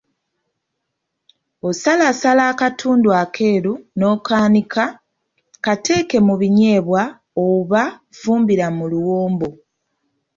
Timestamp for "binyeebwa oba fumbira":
6.41-8.67